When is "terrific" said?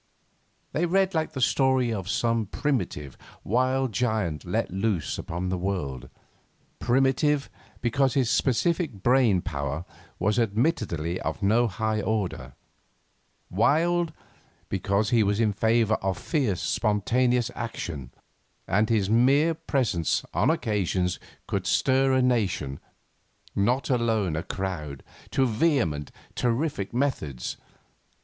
26.33-26.91